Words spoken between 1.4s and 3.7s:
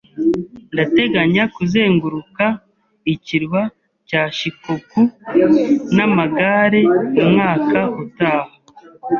kuzenguruka ikirwa